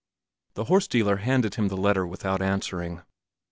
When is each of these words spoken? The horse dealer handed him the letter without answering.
The 0.55 0.63
horse 0.63 0.87
dealer 0.87 1.17
handed 1.17 1.53
him 1.53 1.67
the 1.67 1.77
letter 1.77 2.07
without 2.07 2.41
answering. 2.41 3.03